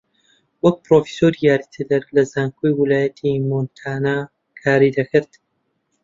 وەک 0.63 0.75
پرۆفیسۆری 0.85 1.43
یاریدەدەر 1.47 2.03
لە 2.15 2.23
زانکۆی 2.31 2.73
ویلایەتی 2.75 3.43
مۆنتانا 3.49 4.17
کاری 4.61 4.95
دەکرد 4.97 5.31